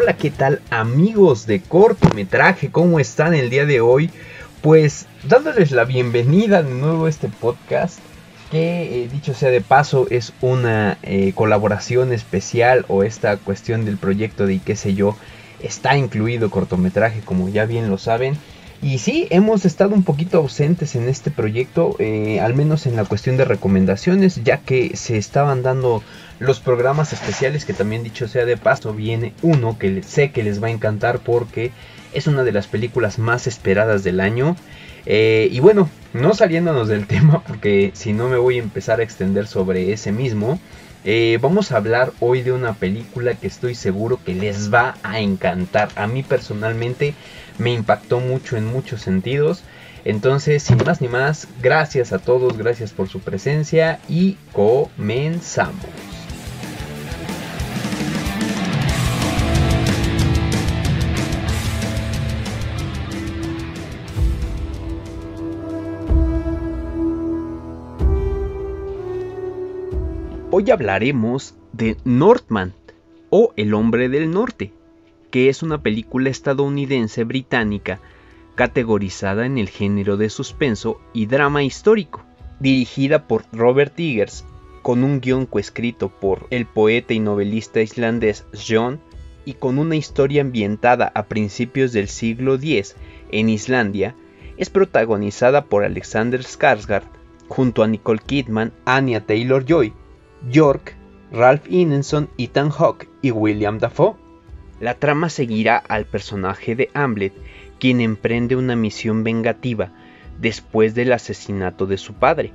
Hola, 0.00 0.16
¿qué 0.16 0.30
tal 0.30 0.62
amigos 0.70 1.46
de 1.46 1.60
cortometraje? 1.60 2.70
¿Cómo 2.70 3.00
están 3.00 3.34
el 3.34 3.50
día 3.50 3.66
de 3.66 3.82
hoy? 3.82 4.08
Pues 4.62 5.04
dándoles 5.24 5.72
la 5.72 5.84
bienvenida 5.84 6.62
de 6.62 6.72
nuevo 6.72 7.04
a 7.04 7.10
este 7.10 7.28
podcast 7.28 7.98
que 8.50 9.02
eh, 9.02 9.08
dicho 9.12 9.34
sea 9.34 9.50
de 9.50 9.60
paso 9.60 10.06
es 10.08 10.32
una 10.40 10.96
eh, 11.02 11.32
colaboración 11.34 12.14
especial 12.14 12.86
o 12.88 13.02
esta 13.02 13.36
cuestión 13.36 13.84
del 13.84 13.98
proyecto 13.98 14.46
de 14.46 14.60
qué 14.60 14.74
sé 14.74 14.94
yo 14.94 15.18
está 15.62 15.98
incluido 15.98 16.50
cortometraje 16.50 17.20
como 17.20 17.50
ya 17.50 17.66
bien 17.66 17.90
lo 17.90 17.98
saben 17.98 18.38
y 18.82 18.98
sí, 18.98 19.26
hemos 19.30 19.66
estado 19.66 19.94
un 19.94 20.04
poquito 20.04 20.38
ausentes 20.38 20.94
en 20.94 21.08
este 21.08 21.30
proyecto, 21.30 21.96
eh, 21.98 22.40
al 22.40 22.54
menos 22.54 22.86
en 22.86 22.96
la 22.96 23.04
cuestión 23.04 23.36
de 23.36 23.44
recomendaciones, 23.44 24.42
ya 24.42 24.58
que 24.58 24.96
se 24.96 25.18
estaban 25.18 25.62
dando 25.62 26.02
los 26.38 26.60
programas 26.60 27.12
especiales, 27.12 27.66
que 27.66 27.74
también 27.74 28.02
dicho 28.02 28.26
sea 28.26 28.46
de 28.46 28.56
paso, 28.56 28.94
viene 28.94 29.34
uno 29.42 29.78
que 29.78 30.02
sé 30.02 30.30
que 30.30 30.42
les 30.42 30.62
va 30.62 30.68
a 30.68 30.70
encantar 30.70 31.18
porque 31.18 31.72
es 32.14 32.26
una 32.26 32.42
de 32.42 32.52
las 32.52 32.68
películas 32.68 33.18
más 33.18 33.46
esperadas 33.46 34.02
del 34.02 34.18
año. 34.18 34.56
Eh, 35.04 35.48
y 35.52 35.60
bueno, 35.60 35.90
no 36.14 36.34
saliéndonos 36.34 36.88
del 36.88 37.06
tema, 37.08 37.42
porque 37.46 37.90
si 37.94 38.14
no 38.14 38.28
me 38.28 38.38
voy 38.38 38.56
a 38.56 38.62
empezar 38.62 39.00
a 39.00 39.02
extender 39.02 39.46
sobre 39.46 39.92
ese 39.92 40.10
mismo. 40.10 40.58
Eh, 41.02 41.38
vamos 41.40 41.72
a 41.72 41.78
hablar 41.78 42.12
hoy 42.20 42.42
de 42.42 42.52
una 42.52 42.74
película 42.74 43.32
que 43.34 43.46
estoy 43.46 43.74
seguro 43.74 44.18
que 44.22 44.34
les 44.34 44.72
va 44.72 44.96
a 45.02 45.20
encantar. 45.20 45.88
A 45.96 46.06
mí 46.06 46.22
personalmente 46.22 47.14
me 47.60 47.72
impactó 47.72 48.18
mucho 48.20 48.56
en 48.56 48.66
muchos 48.66 49.02
sentidos. 49.02 49.62
Entonces, 50.04 50.62
sin 50.62 50.78
más 50.78 51.00
ni 51.00 51.08
más, 51.08 51.46
gracias 51.62 52.12
a 52.12 52.18
todos, 52.18 52.56
gracias 52.56 52.92
por 52.92 53.08
su 53.08 53.20
presencia 53.20 54.00
y 54.08 54.36
comenzamos. 54.52 55.76
Hoy 70.52 70.70
hablaremos 70.70 71.54
de 71.72 71.96
Northman 72.04 72.74
o 73.28 73.52
El 73.56 73.72
hombre 73.74 74.08
del 74.08 74.30
norte, 74.30 74.72
que 75.30 75.48
es 75.48 75.62
una 75.62 75.82
película 75.82 76.30
estadounidense 76.30 77.24
británica 77.24 78.00
categorizada 78.54 79.46
en 79.46 79.58
el 79.58 79.68
género 79.68 80.16
de 80.16 80.28
suspenso 80.28 81.00
y 81.12 81.26
drama 81.26 81.62
histórico, 81.62 82.22
dirigida 82.58 83.26
por 83.26 83.44
Robert 83.52 83.98
Eggers, 83.98 84.44
con 84.82 85.04
un 85.04 85.20
guion 85.20 85.46
coescrito 85.46 86.08
por 86.08 86.46
el 86.50 86.66
poeta 86.66 87.14
y 87.14 87.20
novelista 87.20 87.80
islandés 87.80 88.44
John 88.52 89.00
y 89.44 89.54
con 89.54 89.78
una 89.78 89.96
historia 89.96 90.42
ambientada 90.42 91.10
a 91.14 91.24
principios 91.24 91.92
del 91.92 92.08
siglo 92.08 92.54
X 92.54 92.96
en 93.30 93.48
Islandia, 93.48 94.14
es 94.56 94.68
protagonizada 94.68 95.64
por 95.64 95.84
Alexander 95.84 96.40
Skarsgård 96.42 97.04
junto 97.48 97.82
a 97.82 97.88
Nicole 97.88 98.20
Kidman, 98.24 98.72
Anya 98.84 99.26
Taylor-Joy, 99.26 99.92
York, 100.50 100.94
Ralph 101.32 101.66
Ineson, 101.68 102.28
Ethan 102.38 102.70
Hawke 102.70 103.08
y 103.22 103.30
William 103.30 103.78
Dafoe. 103.78 104.16
La 104.80 104.94
trama 104.94 105.28
seguirá 105.28 105.76
al 105.76 106.06
personaje 106.06 106.74
de 106.74 106.90
Hamlet, 106.94 107.34
quien 107.78 108.00
emprende 108.00 108.56
una 108.56 108.76
misión 108.76 109.22
vengativa 109.24 109.92
después 110.40 110.94
del 110.94 111.12
asesinato 111.12 111.86
de 111.86 111.98
su 111.98 112.14
padre, 112.14 112.52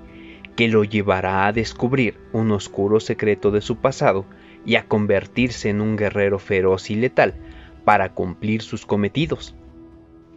que 0.55 0.67
lo 0.67 0.83
llevará 0.83 1.45
a 1.45 1.53
descubrir 1.53 2.17
un 2.33 2.51
oscuro 2.51 2.99
secreto 2.99 3.51
de 3.51 3.61
su 3.61 3.77
pasado 3.77 4.25
y 4.65 4.75
a 4.75 4.87
convertirse 4.87 5.69
en 5.69 5.81
un 5.81 5.95
guerrero 5.95 6.39
feroz 6.39 6.89
y 6.89 6.95
letal 6.95 7.35
para 7.83 8.13
cumplir 8.13 8.63
sus 8.63 8.85
cometidos. 8.85 9.55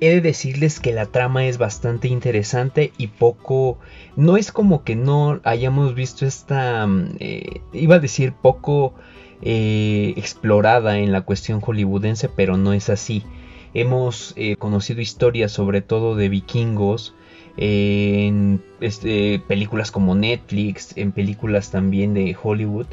He 0.00 0.10
de 0.10 0.20
decirles 0.20 0.78
que 0.78 0.92
la 0.92 1.06
trama 1.06 1.46
es 1.46 1.58
bastante 1.58 2.06
interesante 2.08 2.92
y 2.98 3.08
poco... 3.08 3.78
No 4.14 4.36
es 4.36 4.52
como 4.52 4.84
que 4.84 4.94
no 4.94 5.40
hayamos 5.42 5.94
visto 5.94 6.24
esta... 6.24 6.86
Mm, 6.86 7.16
eh, 7.18 7.60
iba 7.72 7.96
a 7.96 8.00
decir 8.00 8.32
poco 8.32 8.94
eh, 9.40 10.14
explorada 10.16 10.98
en 10.98 11.12
la 11.12 11.20
cuestión 11.20 11.60
hollywoodense, 11.60 12.28
pero 12.28 12.56
no 12.56 12.72
es 12.72 12.88
así. 12.88 13.22
Hemos 13.72 14.32
eh, 14.36 14.56
conocido 14.56 15.00
historias 15.00 15.52
sobre 15.52 15.80
todo 15.80 16.16
de 16.16 16.28
vikingos 16.28 17.14
en 17.56 18.62
este, 18.80 19.40
películas 19.46 19.90
como 19.90 20.14
Netflix, 20.14 20.96
en 20.96 21.12
películas 21.12 21.70
también 21.70 22.14
de 22.14 22.36
Hollywood 22.40 22.86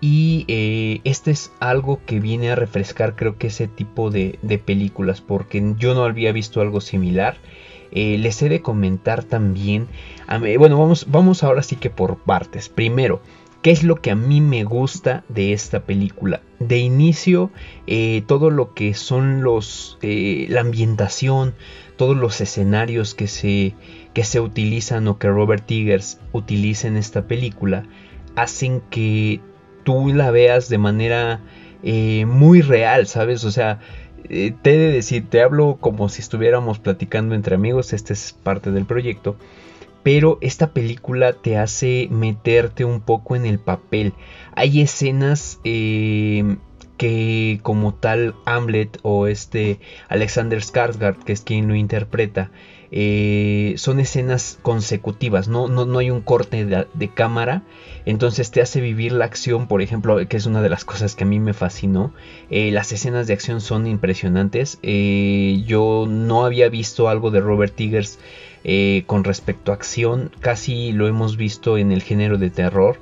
y 0.00 0.44
eh, 0.48 1.00
este 1.04 1.30
es 1.30 1.52
algo 1.60 2.00
que 2.04 2.20
viene 2.20 2.50
a 2.50 2.54
refrescar 2.54 3.16
creo 3.16 3.38
que 3.38 3.48
ese 3.48 3.66
tipo 3.66 4.10
de, 4.10 4.38
películas 4.64 5.20
porque 5.20 5.74
yo 5.78 5.94
no 5.94 6.04
había 6.04 6.32
visto 6.32 6.60
algo 6.60 6.80
similar. 6.80 7.36
Les 7.92 8.42
he 8.42 8.48
de 8.48 8.60
comentar 8.60 9.24
también, 9.24 9.86
bueno, 10.58 10.78
vamos, 10.78 11.06
vamos 11.08 11.42
ahora 11.42 11.62
sí 11.62 11.76
que 11.76 11.88
por 11.88 12.18
partes. 12.18 12.68
Primero, 12.68 13.22
¿qué 13.62 13.70
es 13.70 13.82
lo 13.82 13.96
que 13.96 14.10
a 14.10 14.16
mí 14.16 14.40
me 14.40 14.64
gusta 14.64 15.24
de 15.28 15.52
esta 15.52 15.80
película? 15.80 16.40
De 16.58 16.78
inicio, 16.78 17.50
eh, 17.86 18.22
todo 18.26 18.50
lo 18.50 18.74
que 18.74 18.94
son 18.94 19.42
los, 19.42 19.98
la 20.02 20.60
ambientación, 20.60 21.54
todos 21.96 22.16
los 22.16 22.40
escenarios 22.40 23.14
que 23.14 23.26
se, 23.26 23.74
que 24.14 24.24
se 24.24 24.40
utilizan 24.40 25.08
o 25.08 25.18
que 25.18 25.28
Robert 25.28 25.70
Eggers 25.70 26.18
utiliza 26.32 26.88
en 26.88 26.96
esta 26.96 27.26
película, 27.26 27.84
hacen 28.36 28.82
que 28.90 29.40
tú 29.84 30.12
la 30.12 30.30
veas 30.30 30.68
de 30.68 30.78
manera 30.78 31.40
eh, 31.82 32.26
muy 32.26 32.60
real, 32.62 33.06
¿sabes? 33.06 33.44
O 33.44 33.50
sea, 33.50 33.80
eh, 34.28 34.52
te 34.62 34.74
he 34.74 34.78
de 34.78 34.92
decir, 34.92 35.28
te 35.28 35.42
hablo 35.42 35.76
como 35.80 36.08
si 36.08 36.20
estuviéramos 36.20 36.78
platicando 36.78 37.34
entre 37.34 37.54
amigos, 37.54 37.92
este 37.92 38.12
es 38.12 38.32
parte 38.42 38.70
del 38.70 38.84
proyecto, 38.84 39.36
pero 40.06 40.38
esta 40.40 40.72
película 40.72 41.32
te 41.32 41.58
hace 41.58 42.06
meterte 42.12 42.84
un 42.84 43.00
poco 43.00 43.34
en 43.34 43.44
el 43.44 43.58
papel. 43.58 44.12
Hay 44.54 44.80
escenas 44.80 45.58
eh, 45.64 46.58
que 46.96 47.58
como 47.64 47.92
tal 47.92 48.36
Hamlet 48.44 49.00
o 49.02 49.26
este 49.26 49.80
Alexander 50.08 50.60
Skarsgård, 50.60 51.24
que 51.24 51.32
es 51.32 51.40
quien 51.40 51.66
lo 51.66 51.74
interpreta, 51.74 52.52
eh, 52.92 53.74
son 53.78 53.98
escenas 53.98 54.60
consecutivas, 54.62 55.48
no, 55.48 55.66
no, 55.66 55.86
no 55.86 55.98
hay 55.98 56.12
un 56.12 56.20
corte 56.20 56.64
de, 56.64 57.08
cámara, 57.08 57.64
entonces 58.04 58.52
te 58.52 58.62
hace 58.62 58.80
vivir 58.80 59.10
la 59.10 59.24
acción, 59.24 59.66
por 59.66 59.82
ejemplo, 59.82 60.24
que 60.28 60.36
es 60.36 60.46
una 60.46 60.62
de 60.62 60.68
las 60.68 60.84
cosas 60.84 61.16
que 61.16 61.24
a 61.24 61.26
mí 61.26 61.40
me 61.40 61.52
fascinó, 61.52 62.14
eh, 62.48 62.70
las 62.70 62.92
escenas 62.92 63.26
de 63.26 63.32
acción 63.32 63.60
son 63.60 63.88
impresionantes, 63.88 64.78
yo 64.82 66.06
no 66.08 66.44
había 66.44 66.68
visto 66.68 67.08
algo 67.08 67.32
de 67.32 67.40
Robert 67.40 67.74
Eggers 68.66 69.06
con 69.06 69.24
respecto 69.24 69.70
a 69.70 69.76
acción, 69.76 70.32
casi 70.40 70.92
lo 70.92 71.06
hemos 71.06 71.36
visto 71.36 71.78
en 71.78 71.92
el 71.92 72.02
género 72.02 72.36
de 72.36 72.50
terror, 72.50 72.98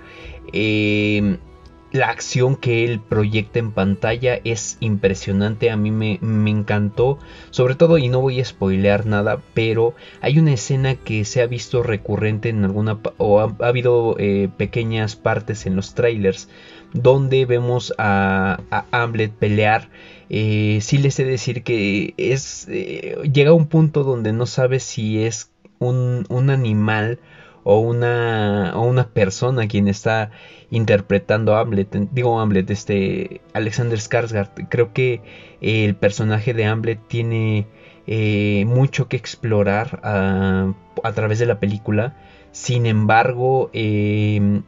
la 1.95 2.09
acción 2.09 2.57
que 2.57 2.85
él 2.85 2.99
proyecta 2.99 3.61
en 3.61 3.71
pantalla 3.71 4.41
es 4.43 4.79
impresionante, 4.81 5.71
a 5.71 5.77
mí 5.77 5.93
me, 5.93 6.19
encantó, 6.51 7.21
sobre 7.51 7.77
todo 7.77 7.99
y 7.99 8.09
no 8.09 8.21
voy 8.21 8.41
a 8.41 8.45
spoilear 8.45 9.07
nada, 9.07 9.41
pero 9.55 9.95
hay 10.21 10.41
una 10.41 10.53
escena 10.53 10.97
que 10.97 11.25
se 11.25 11.41
ha 11.41 11.47
visto 11.47 11.85
recurrente 11.85 12.49
en 12.49 12.65
alguna 12.65 12.99
o 13.17 13.39
ha, 13.39 13.55
habido 13.61 14.17
eh, 14.19 14.49
pequeñas 14.57 15.15
partes 15.15 15.67
en 15.67 15.77
los 15.77 15.95
trailers 15.95 16.49
donde 16.93 17.47
vemos 17.47 17.95
a, 17.97 18.61
a 18.73 18.87
Hamlet 18.91 19.31
pelear. 19.31 19.89
Eh, 20.31 20.79
sí 20.81 20.99
les 20.99 21.17
he 21.21 21.25
de 21.25 21.31
decir 21.31 21.63
que 21.63 22.15
es 22.17 22.67
eh, 22.71 23.19
llega 23.33 23.53
un 23.53 23.67
punto 23.67 24.03
donde 24.03 24.33
no 24.33 24.47
sabes 24.47 24.83
si 24.83 25.23
es 25.23 25.54
un, 25.89 26.51
animal 26.51 27.19
o 27.63 27.79
una, 27.79 28.73
o 28.75 28.83
una 28.83 29.09
persona 29.09 29.67
quien 29.69 29.89
está 29.89 30.31
interpretando 30.71 31.57
a 31.57 31.61
Hamlet, 31.61 31.95
digo 32.13 32.41
Hamlet, 32.41 32.71
este 32.71 33.41
Alexander 33.53 33.99
Skarsgård, 33.99 34.69
creo 34.69 34.93
que 34.93 35.23
el 35.61 35.95
personaje 35.95 36.53
de 36.53 36.67
Hamlet 36.67 37.01
tiene 37.09 37.67
eh, 38.07 38.65
mucho 38.67 39.09
que 39.09 39.17
explorar 39.17 40.01
a, 40.03 40.75
a, 41.03 41.13
través 41.13 41.39
de 41.39 41.47
la 41.47 41.61
película, 41.61 42.17
sin 42.53 42.87
embargo, 42.87 43.71
eh, 43.73 44.63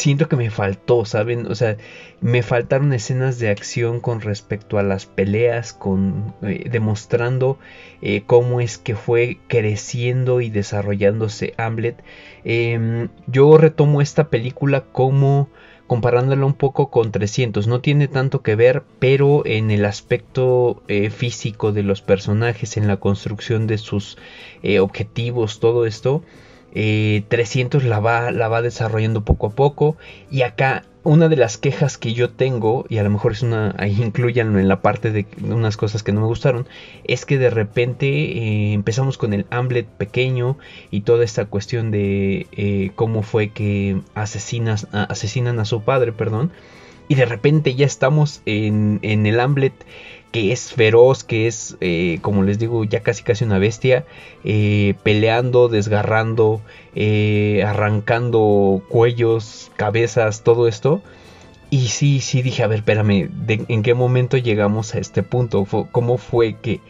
siento 0.00 0.28
que 0.28 0.36
me 0.36 0.50
faltó, 0.50 1.04
¿saben? 1.04 1.46
O 1.46 1.54
sea, 1.54 1.76
me 2.20 2.42
faltaron 2.42 2.92
escenas 2.92 3.38
de 3.38 3.50
acción 3.50 4.00
con 4.00 4.20
respecto 4.20 4.78
a 4.78 4.82
las 4.82 5.06
peleas, 5.06 5.72
con 5.72 6.34
eh, 6.42 6.68
demostrando 6.70 7.58
eh, 8.02 8.22
cómo 8.26 8.60
es 8.60 8.78
que 8.78 8.96
fue 8.96 9.38
creciendo 9.46 10.40
y 10.40 10.50
desarrollándose 10.50 11.54
Hamlet. 11.58 12.02
Em, 12.44 13.08
yo 13.26 13.56
retomo 13.58 14.00
esta 14.00 14.28
película 14.28 14.82
como 14.92 15.48
comparándola 15.86 16.46
un 16.46 16.54
poco 16.54 16.90
con 16.90 17.10
300. 17.12 17.66
No 17.66 17.80
tiene 17.80 18.08
tanto 18.08 18.42
que 18.42 18.54
ver, 18.54 18.84
pero 19.00 19.44
en 19.44 19.70
el 19.70 19.84
aspecto 19.84 20.82
eh, 20.88 21.10
físico 21.10 21.72
de 21.72 21.82
los 21.82 22.00
personajes, 22.00 22.76
en 22.76 22.86
la 22.86 22.98
construcción 22.98 23.66
de 23.66 23.78
sus 23.78 24.16
objetivos, 24.78 25.58
todo 25.58 25.86
esto 25.86 26.22
300 26.72 27.84
la 27.84 28.00
va, 28.00 28.30
la 28.30 28.48
va 28.48 28.62
desarrollando 28.62 29.24
poco 29.24 29.48
a 29.48 29.50
poco. 29.50 29.96
Y 30.30 30.42
acá 30.42 30.84
una 31.02 31.28
de 31.28 31.36
las 31.36 31.56
quejas 31.56 31.96
que 31.96 32.12
yo 32.12 32.30
tengo, 32.30 32.84
y 32.88 32.98
a 32.98 33.02
lo 33.02 33.10
mejor 33.10 33.32
es 33.32 33.42
una, 33.42 33.74
ahí 33.78 34.02
incluyanlo 34.02 34.58
en 34.58 34.68
la 34.68 34.82
parte 34.82 35.10
de 35.10 35.26
unas 35.42 35.76
cosas 35.76 36.02
que 36.02 36.12
no 36.12 36.20
me 36.20 36.26
gustaron, 36.26 36.66
es 37.04 37.24
que 37.24 37.38
de 37.38 37.50
repente 37.50 38.06
eh, 38.06 38.72
empezamos 38.74 39.16
con 39.16 39.32
el 39.32 39.46
Hamlet 39.50 39.86
pequeño 39.86 40.58
y 40.90 41.02
toda 41.02 41.24
esta 41.24 41.46
cuestión 41.46 41.90
de 41.90 42.46
eh, 42.52 42.90
cómo 42.96 43.22
fue 43.22 43.48
que 43.48 44.00
asesinas, 44.14 44.88
asesinan 44.92 45.58
a 45.58 45.64
su 45.64 45.82
padre, 45.82 46.12
perdón, 46.12 46.50
y 47.08 47.14
de 47.14 47.24
repente 47.24 47.74
ya 47.74 47.86
estamos 47.86 48.42
en, 48.46 49.00
en 49.02 49.26
el 49.26 49.40
Hamlet 49.40 49.72
que 50.32 50.52
es 50.52 50.72
feroz, 50.72 51.24
que 51.24 51.46
es, 51.46 51.76
eh, 51.80 52.18
como 52.22 52.42
les 52.42 52.58
digo, 52.58 52.84
ya 52.84 53.00
casi 53.02 53.22
casi 53.22 53.44
una 53.44 53.58
bestia, 53.58 54.04
eh, 54.44 54.94
peleando, 55.02 55.68
desgarrando, 55.68 56.60
eh, 56.94 57.64
arrancando 57.66 58.82
cuellos, 58.88 59.70
cabezas, 59.76 60.42
todo 60.44 60.68
esto. 60.68 61.02
Y 61.70 61.88
sí, 61.88 62.20
sí 62.20 62.42
dije, 62.42 62.64
a 62.64 62.66
ver, 62.66 62.80
espérame, 62.80 63.30
¿en 63.46 63.82
qué 63.82 63.94
momento 63.94 64.36
llegamos 64.36 64.94
a 64.94 64.98
este 64.98 65.22
punto? 65.22 65.64
¿Cómo 65.92 66.18
fue 66.18 66.56
que 66.60 66.80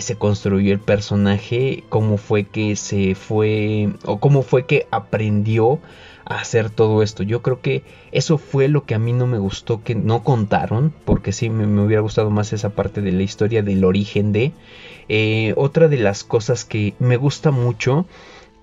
se 0.00 0.16
construyó 0.16 0.72
el 0.72 0.80
personaje? 0.80 1.84
¿Cómo 1.88 2.18
fue 2.18 2.44
que 2.44 2.76
se 2.76 3.14
fue, 3.14 3.94
o 4.04 4.20
cómo 4.20 4.42
fue 4.42 4.66
que 4.66 4.86
aprendió 4.90 5.80
hacer 6.30 6.70
todo 6.70 7.02
esto. 7.02 7.22
Yo 7.24 7.42
creo 7.42 7.60
que 7.60 7.82
eso 8.12 8.38
fue 8.38 8.68
lo 8.68 8.84
que 8.84 8.94
a 8.94 8.98
mí 8.98 9.12
no 9.12 9.26
me 9.26 9.38
gustó 9.38 9.82
que 9.82 9.96
no 9.96 10.22
contaron, 10.22 10.94
porque 11.04 11.32
sí 11.32 11.50
me, 11.50 11.66
hubiera 11.82 12.02
gustado 12.02 12.30
más 12.30 12.52
esa 12.52 12.70
parte 12.70 13.00
de 13.02 13.12
la 13.12 13.22
historia 13.22 13.62
del 13.62 13.84
origen 13.84 14.32
de. 14.32 14.52
Eh, 15.08 15.54
otra 15.56 15.88
de 15.88 15.98
las 15.98 16.22
cosas 16.22 16.64
que 16.64 16.94
me 17.00 17.16
gusta 17.16 17.50
mucho 17.50 18.06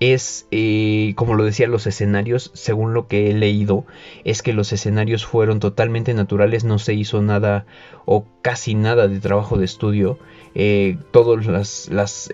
es, 0.00 0.46
eh, 0.50 1.12
como 1.16 1.34
lo 1.34 1.44
decía, 1.44 1.66
los 1.66 1.86
escenarios, 1.86 2.50
según 2.54 2.94
lo 2.94 3.08
que 3.08 3.30
he 3.30 3.34
leído, 3.34 3.84
es 4.24 4.42
que 4.42 4.52
los 4.52 4.72
escenarios 4.72 5.26
fueron 5.26 5.60
totalmente 5.60 6.14
naturales, 6.14 6.64
no 6.64 6.78
se 6.78 6.94
hizo 6.94 7.22
nada 7.22 7.66
o 8.04 8.24
casi 8.42 8.74
nada 8.74 9.08
de 9.08 9.20
trabajo 9.20 9.58
de 9.58 9.64
estudio. 9.64 10.18
Eh, 10.54 10.96
todas 11.10 11.46
las, 11.46 11.88
las 11.88 12.30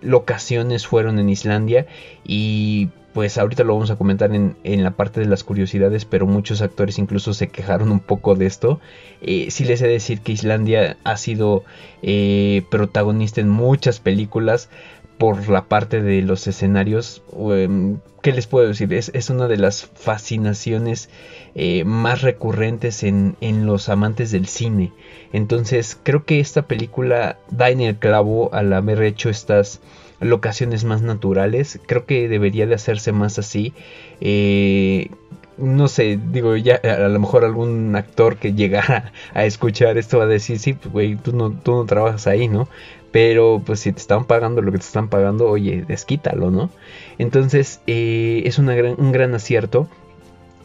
locaciones 0.00 0.86
fueron 0.86 1.18
en 1.18 1.28
Islandia 1.28 1.86
y 2.24 2.88
pues 3.14 3.38
ahorita 3.38 3.62
lo 3.62 3.74
vamos 3.74 3.92
a 3.92 3.96
comentar 3.96 4.34
en, 4.34 4.82
la 4.82 4.90
parte 4.90 5.20
de 5.20 5.26
las 5.26 5.44
curiosidades, 5.44 6.04
pero 6.04 6.26
muchos 6.26 6.60
actores 6.62 6.98
incluso 6.98 7.32
se 7.32 7.46
quejaron 7.46 7.92
un 7.92 8.00
poco 8.00 8.34
de 8.34 8.46
esto. 8.46 8.80
Eh, 9.22 9.52
sí 9.52 9.64
les 9.64 9.80
he 9.82 9.86
de 9.86 9.92
decir 9.92 10.20
que 10.20 10.32
Islandia 10.32 10.96
ha 11.04 11.16
sido 11.16 11.62
eh, 12.02 12.64
protagonista 12.70 13.40
en 13.40 13.48
muchas 13.48 14.00
películas 14.00 14.68
por 15.18 15.48
la 15.48 15.64
parte 15.64 16.02
de 16.02 16.22
los 16.22 16.46
escenarios. 16.46 17.22
Em, 17.50 17.98
¿Qué 18.22 18.32
les 18.32 18.46
puedo 18.46 18.68
decir? 18.68 18.92
Es, 18.94 19.30
una 19.30 19.48
de 19.48 19.58
las 19.58 19.84
fascinaciones 19.84 21.10
eh, 21.54 21.84
más 21.84 22.22
recurrentes 22.22 23.02
en, 23.02 23.36
en 23.40 23.66
los 23.66 23.88
amantes 23.88 24.30
del 24.30 24.46
cine. 24.46 24.92
Entonces 25.32 25.98
creo 26.02 26.24
que 26.24 26.40
esta 26.40 26.62
película 26.62 27.38
da 27.50 27.70
en 27.70 27.80
el 27.80 27.96
clavo 27.96 28.52
al 28.54 28.72
haber 28.72 29.02
hecho 29.02 29.28
estas 29.28 29.80
locaciones 30.20 30.84
más 30.84 31.02
naturales. 31.02 31.80
Creo 31.86 32.06
que 32.06 32.28
debería 32.28 32.66
de 32.66 32.74
hacerse 32.74 33.12
más 33.12 33.38
así. 33.38 33.74
Eh, 34.20 35.10
no 35.56 35.88
sé, 35.88 36.18
digo, 36.32 36.56
ya 36.56 36.76
a 36.76 37.08
lo 37.08 37.20
mejor 37.20 37.44
algún 37.44 37.94
actor 37.94 38.36
que 38.36 38.54
llegara 38.54 39.12
a 39.34 39.44
escuchar 39.44 39.98
esto 39.98 40.18
va 40.18 40.24
a 40.24 40.28
decir, 40.28 40.58
sí, 40.58 40.72
pues 40.72 40.92
güey, 40.92 41.16
tú 41.16 41.32
no, 41.32 41.50
tú 41.52 41.72
no 41.72 41.84
trabajas 41.84 42.26
ahí, 42.26 42.48
¿no? 42.48 42.68
Pero 43.14 43.62
pues 43.64 43.78
si 43.78 43.92
te 43.92 44.00
están 44.00 44.24
pagando 44.24 44.60
lo 44.60 44.72
que 44.72 44.78
te 44.78 44.86
están 44.86 45.08
pagando, 45.08 45.48
oye, 45.48 45.84
desquítalo, 45.86 46.50
¿no? 46.50 46.68
Entonces 47.16 47.80
eh, 47.86 48.42
es 48.44 48.58
gran, 48.58 48.96
un 48.98 49.12
gran 49.12 49.36
acierto. 49.36 49.88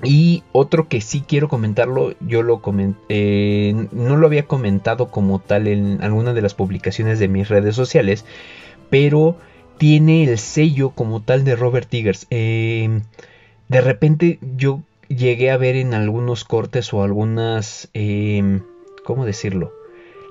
Y 0.04 0.42
otro 0.51 0.88
que 0.88 1.00
sí 1.00 1.22
quiero 1.22 1.48
comentarlo, 1.48 2.16
yo 2.19 2.42
lo 2.42 2.60
comenté, 2.63 3.00
eh, 3.10 3.88
no 3.92 4.18
lo 4.18 4.25
había 4.25 4.48
comentado 4.48 5.10
como 5.10 5.38
tal 5.38 5.68
en 5.68 6.01
alguna 6.01 6.34
de 6.34 6.42
las 6.42 6.56
publicaciones 6.56 7.19
de 7.19 7.28
mis 7.28 7.50
redes 7.50 7.75
sociales, 7.75 8.25
pero 8.90 9.38
tiene 9.78 10.24
el 10.24 10.40
sello 10.40 10.90
como 10.90 11.22
tal 11.22 11.44
de 11.44 11.56
Robert 11.56 11.94
Eggers. 11.94 12.25
Em, 12.31 13.04
de 13.68 13.81
repente 13.81 14.40
yo 14.57 14.81
llegué 15.07 15.52
a 15.52 15.57
ver 15.57 15.75
en 15.75 15.94
algunos 15.94 16.45
cortes 16.45 16.95
o 16.95 17.04
algunas... 17.04 17.90
Em, 17.94 18.62
¿Cómo 19.06 19.25
decirlo? 19.28 19.79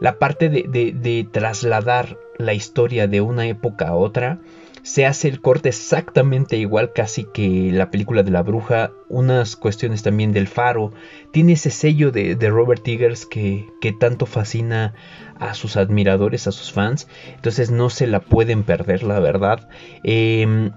La 0.00 0.18
parte 0.18 0.48
de, 0.48 1.28
trasladar 1.30 2.18
la 2.38 2.54
historia 2.54 3.08
de 3.08 3.20
una 3.20 3.46
época 3.46 3.88
a 3.88 3.96
otra 3.96 4.38
se 4.82 5.04
hace 5.04 5.28
el 5.28 5.40
corte 5.40 5.68
exactamente 5.68 6.56
igual 6.56 6.92
casi 6.94 7.24
que 7.24 7.70
la 7.72 7.90
película 7.90 8.22
de 8.22 8.30
la 8.30 8.42
bruja, 8.42 8.92
unas 9.08 9.56
cuestiones 9.56 10.02
también 10.02 10.32
del 10.32 10.46
faro, 10.46 10.92
tiene 11.32 11.54
ese 11.54 11.70
sello 11.70 12.10
de, 12.10 12.36
Robert 12.48 12.86
Eggers 12.86 13.26
que, 13.26 13.66
que, 13.80 13.92
tanto 13.92 14.24
fascina 14.24 14.94
a 15.38 15.54
sus 15.54 15.76
admiradores, 15.76 16.46
a 16.46 16.52
sus 16.52 16.72
fans. 16.72 17.08
Entonces 17.34 17.70
no 17.70 17.90
se 17.90 18.06
la 18.06 18.20
pueden 18.20 18.62
perder, 18.62 19.02
la 19.02 19.20
verdad. 19.20 19.68
Em, 20.04 20.70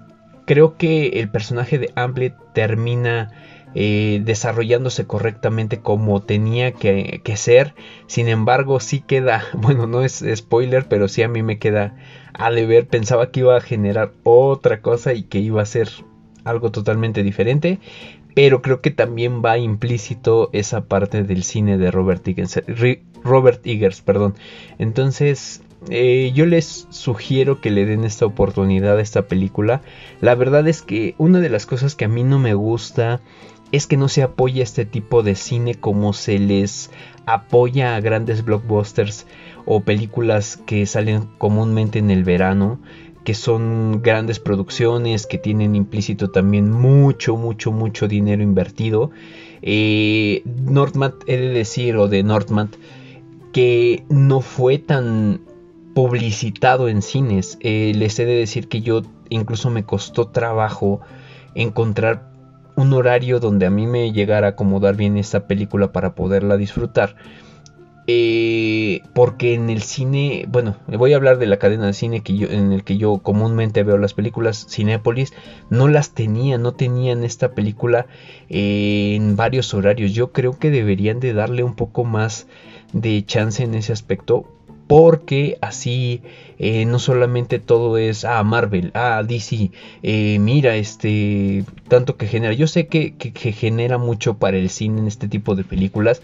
creo 0.46 0.76
que 0.76 1.20
el 1.20 1.30
personaje 1.30 1.78
de 1.78 1.90
Hamlet 1.94 2.34
termina 2.52 3.30
eh, 3.74 4.20
desarrollándose 4.24 5.06
correctamente 5.06 5.80
como 5.80 6.22
tenía 6.22 6.72
que, 6.72 7.20
ser. 7.36 7.74
Sin 8.06 8.28
embargo, 8.28 8.80
sí 8.80 9.00
queda, 9.00 9.44
bueno, 9.54 9.86
no 9.86 10.02
es 10.02 10.24
spoiler, 10.34 10.86
pero 10.88 11.08
sí 11.08 11.22
a 11.22 11.28
mí 11.28 11.42
me 11.42 11.58
queda 11.58 11.96
a 12.34 12.50
deber. 12.50 12.86
Pensaba 12.86 13.30
que 13.30 13.40
iba 13.40 13.56
a 13.56 13.60
generar 13.60 14.12
otra 14.24 14.80
cosa 14.80 15.14
y 15.14 15.22
que 15.22 15.38
iba 15.38 15.62
a 15.62 15.66
ser 15.66 15.88
algo 16.44 16.70
totalmente 16.70 17.22
diferente. 17.22 17.78
Pero 18.34 18.62
creo 18.62 18.80
que 18.80 18.90
también 18.90 19.42
va 19.44 19.58
implícito 19.58 20.48
esa 20.52 20.86
parte 20.86 21.22
del 21.22 21.44
cine 21.44 21.76
de 21.76 21.90
Robert 21.90 22.26
Eggers. 22.26 22.62
Robert 23.22 23.66
Eggers, 23.66 24.00
perdón. 24.00 24.34
Entonces, 24.78 25.62
eh, 25.90 26.32
yo 26.34 26.46
les 26.46 26.86
sugiero 26.90 27.60
que 27.60 27.70
le 27.70 27.84
den 27.86 28.04
esta 28.04 28.26
oportunidad 28.26 28.98
a 28.98 29.02
esta 29.02 29.22
película. 29.22 29.82
La 30.20 30.34
verdad 30.34 30.66
es 30.68 30.82
que 30.82 31.14
una 31.18 31.40
de 31.40 31.48
las 31.48 31.66
cosas 31.66 31.94
que 31.94 32.04
a 32.04 32.08
mí 32.08 32.24
no 32.24 32.38
me 32.38 32.54
gusta 32.54 33.20
es 33.72 33.86
que 33.86 33.96
no 33.96 34.08
se 34.08 34.22
apoya 34.22 34.62
este 34.62 34.84
tipo 34.84 35.22
de 35.22 35.34
cine 35.34 35.74
como 35.74 36.12
se 36.12 36.38
les 36.38 36.90
apoya 37.26 37.96
a 37.96 38.00
grandes 38.00 38.44
blockbusters 38.44 39.26
o 39.64 39.80
películas 39.80 40.58
que 40.58 40.86
salen 40.86 41.28
comúnmente 41.38 41.98
en 41.98 42.10
el 42.10 42.24
verano 42.24 42.78
que 43.24 43.34
son 43.34 44.02
grandes 44.02 44.40
producciones, 44.40 45.26
que 45.26 45.38
tienen 45.38 45.76
implícito 45.76 46.30
también 46.30 46.70
mucho, 46.70 47.36
mucho, 47.36 47.72
mucho 47.72 48.08
dinero 48.08 48.42
invertido. 48.42 49.10
Eh, 49.62 50.42
he 51.26 51.36
de 51.36 51.48
decir, 51.48 51.96
o 51.96 52.08
de 52.08 52.22
Nordmat, 52.22 52.74
que 53.52 54.04
no 54.08 54.40
fue 54.40 54.78
tan 54.78 55.40
publicitado 55.94 56.88
en 56.88 57.02
cines. 57.02 57.58
Eh, 57.60 57.92
les 57.94 58.18
he 58.18 58.24
de 58.24 58.34
decir 58.34 58.68
que 58.68 58.80
yo 58.80 59.02
incluso 59.28 59.70
me 59.70 59.84
costó 59.84 60.28
trabajo 60.28 61.00
encontrar 61.54 62.31
un 62.76 62.92
horario 62.92 63.40
donde 63.40 63.66
a 63.66 63.70
mí 63.70 63.86
me 63.86 64.12
llegara 64.12 64.48
a 64.48 64.50
acomodar 64.50 64.96
bien 64.96 65.16
esta 65.16 65.46
película 65.46 65.92
para 65.92 66.14
poderla 66.14 66.56
disfrutar. 66.56 67.16
Eh, 68.08 69.02
porque 69.14 69.54
en 69.54 69.70
el 69.70 69.82
cine, 69.82 70.44
bueno, 70.48 70.76
voy 70.88 71.12
a 71.12 71.16
hablar 71.16 71.38
de 71.38 71.46
la 71.46 71.58
cadena 71.58 71.86
de 71.86 71.92
cine 71.92 72.22
que 72.22 72.36
yo, 72.36 72.48
en 72.48 72.72
el 72.72 72.82
que 72.82 72.96
yo 72.96 73.18
comúnmente 73.18 73.84
veo 73.84 73.96
las 73.96 74.12
películas, 74.12 74.66
Cinépolis, 74.68 75.32
no 75.70 75.86
las 75.86 76.12
tenía, 76.12 76.58
no 76.58 76.72
tenían 76.72 77.22
esta 77.22 77.52
película 77.52 78.06
eh, 78.48 79.14
en 79.14 79.36
varios 79.36 79.72
horarios. 79.72 80.12
Yo 80.12 80.32
creo 80.32 80.58
que 80.58 80.70
deberían 80.70 81.20
de 81.20 81.32
darle 81.32 81.62
un 81.62 81.74
poco 81.74 82.04
más 82.04 82.48
de 82.92 83.24
chance 83.24 83.62
en 83.62 83.74
ese 83.74 83.92
aspecto 83.92 84.48
porque 84.92 85.56
así 85.62 86.20
eh, 86.58 86.84
no 86.84 86.98
solamente 86.98 87.58
todo 87.58 87.96
es 87.96 88.26
a 88.26 88.38
ah, 88.38 88.44
Marvel, 88.44 88.90
ah, 88.92 89.22
DC, 89.26 89.70
mira 90.38 90.76
este 90.76 91.64
tanto 91.88 92.18
que 92.18 92.26
genera, 92.26 92.52
yo 92.52 92.66
sé 92.66 92.88
que, 92.88 93.16
que, 93.16 93.52
genera 93.52 93.96
mucho 93.96 94.34
para 94.34 94.58
el 94.58 94.68
cine 94.68 95.00
en 95.00 95.06
este 95.06 95.28
tipo 95.28 95.54
de 95.54 95.64
películas, 95.64 96.20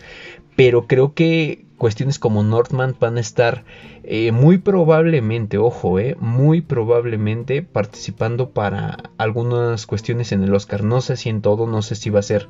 pero 0.54 0.86
creo 0.86 1.14
que 1.14 1.64
cuestiones 1.78 2.18
como 2.18 2.42
Northman 2.42 2.94
van 3.00 3.16
a 3.16 3.20
estar 3.20 3.64
eh, 4.02 4.32
muy 4.32 4.58
probablemente, 4.58 5.56
ojo, 5.56 5.98
eh, 5.98 6.16
muy 6.20 6.60
probablemente 6.60 7.62
participando 7.62 8.50
para 8.50 8.98
algunas 9.16 9.86
cuestiones 9.86 10.32
en 10.32 10.42
el 10.42 10.54
Oscar. 10.54 10.82
No 10.82 11.00
sé 11.00 11.16
si 11.16 11.28
en 11.28 11.40
todo, 11.40 11.66
no 11.66 11.80
sé 11.80 11.94
si 11.94 12.10
va 12.10 12.18
a 12.18 12.22
ser 12.22 12.48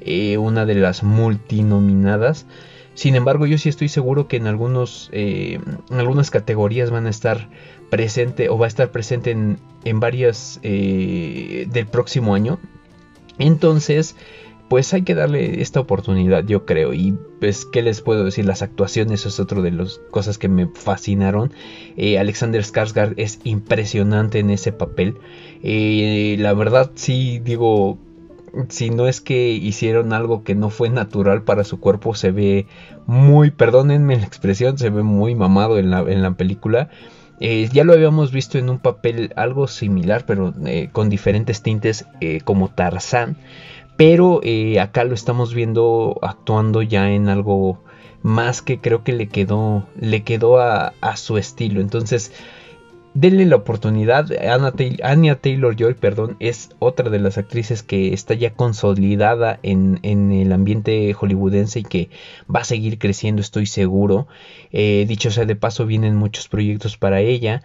eh, 0.00 0.38
una 0.38 0.66
de 0.66 0.74
las 0.74 1.02
multinominadas. 1.02 2.46
Sin 2.94 3.14
embargo, 3.14 3.46
yo 3.46 3.56
sí 3.56 3.68
estoy 3.68 3.88
seguro 3.88 4.28
que 4.28 4.36
en, 4.36 4.46
algunos, 4.46 5.08
en 5.12 5.62
algunas 5.90 6.30
categorías 6.30 6.90
van 6.90 7.06
a 7.06 7.10
estar 7.10 7.48
presente 7.88 8.48
o 8.48 8.58
va 8.58 8.66
a 8.66 8.68
estar 8.68 8.90
presente 8.90 9.30
en, 9.30 9.58
en 9.84 10.00
varias 10.00 10.60
del 10.62 11.86
próximo 11.90 12.34
año. 12.34 12.58
Entonces, 13.38 14.16
pues 14.70 14.94
hay 14.94 15.02
que 15.02 15.16
darle 15.16 15.62
esta 15.62 15.80
oportunidad, 15.80 16.44
yo 16.44 16.64
creo. 16.64 16.94
Y 16.94 17.18
pues, 17.40 17.66
¿qué 17.66 17.82
les 17.82 18.02
puedo 18.02 18.24
decir? 18.24 18.44
Las 18.44 18.62
actuaciones 18.62 19.26
es 19.26 19.40
otra 19.40 19.60
de 19.62 19.72
las 19.72 20.00
cosas 20.12 20.38
que 20.38 20.48
me 20.48 20.68
fascinaron. 20.68 21.52
Eh, 21.96 22.20
Alexander 22.20 22.62
Skarsgård 22.62 23.14
es 23.16 23.40
impresionante 23.42 24.38
en 24.38 24.50
ese 24.50 24.70
papel. 24.70 25.16
Eh, 25.64 26.36
la 26.38 26.54
verdad, 26.54 26.92
sí, 26.94 27.40
digo, 27.40 27.98
si 28.68 28.90
no 28.90 29.06
es 29.06 29.20
que 29.20 29.50
hicieron 29.50 30.12
algo 30.12 30.44
que 30.44 30.54
no 30.54 30.70
fue 30.70 30.90
natural 30.90 31.42
para 31.42 31.64
su 31.64 31.80
cuerpo, 31.80 32.14
se 32.14 32.30
ve 32.30 32.66
muy, 33.06 33.50
perdónenme 33.50 34.16
la 34.16 34.26
expresión, 34.26 34.78
se 34.78 34.90
ve 34.90 35.02
muy 35.02 35.34
mamado 35.34 35.78
en 35.78 35.90
la, 35.90 36.00
en 36.00 36.22
la 36.22 36.32
película. 36.32 36.88
Eh, 37.40 37.68
ya 37.72 37.84
lo 37.84 37.94
habíamos 37.94 38.32
visto 38.32 38.58
en 38.58 38.68
un 38.68 38.78
papel 38.78 39.32
algo 39.36 39.66
similar, 39.66 40.24
pero 40.26 40.54
con 40.92 41.08
diferentes 41.08 41.62
tintes, 41.62 42.06
como 42.44 42.68
Tarzán. 42.68 43.36
Pero 44.00 44.40
eh, 44.42 44.80
acá 44.80 45.04
lo 45.04 45.12
estamos 45.12 45.52
viendo 45.52 46.18
actuando 46.22 46.80
ya 46.80 47.10
en 47.10 47.28
algo 47.28 47.84
más 48.22 48.62
que 48.62 48.80
creo 48.80 49.04
que 49.04 49.12
le 49.12 49.28
quedó, 49.28 49.86
le 50.00 50.22
quedó 50.22 50.58
a, 50.58 50.94
su 51.16 51.36
estilo. 51.36 51.82
Entonces, 51.82 52.32
denle 53.14 53.46
la 53.46 53.56
oportunidad. 53.56 54.30
Anya 55.02 55.36
Taylor 55.36 55.76
Joy, 55.76 55.94
perdón, 55.94 56.36
es 56.40 56.70
otra 56.78 57.10
de 57.10 57.18
las 57.18 57.38
actrices 57.38 57.82
que 57.82 58.12
está 58.12 58.34
ya 58.34 58.54
consolidada 58.54 59.58
en, 59.62 59.98
el 60.02 60.52
ambiente 60.52 61.12
hollywoodense 61.12 61.80
y 61.80 61.84
que 61.84 62.10
va 62.54 62.60
a 62.60 62.64
seguir 62.64 62.98
creciendo, 62.98 63.40
estoy 63.40 63.66
seguro. 63.66 64.28
Eh, 64.72 65.04
dicho 65.08 65.30
sea 65.30 65.44
de 65.44 65.56
paso, 65.56 65.86
vienen 65.86 66.16
muchos 66.16 66.48
proyectos 66.48 66.96
para 66.96 67.20
ella. 67.20 67.62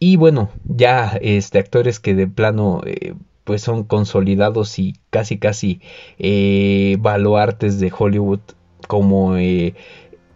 Y 0.00 0.16
bueno, 0.16 0.50
ya 0.64 1.18
este, 1.20 1.58
actores 1.58 2.00
que 2.00 2.14
de 2.14 2.28
plano 2.28 2.82
eh, 2.86 3.14
pues 3.48 3.62
son 3.62 3.84
consolidados 3.84 4.78
y 4.78 4.94
casi 5.08 5.38
casi 5.38 5.80
eh, 6.18 6.98
baluartes 7.00 7.80
de 7.80 7.90
Hollywood 7.96 8.40
como 8.86 9.36
eh, 9.36 9.74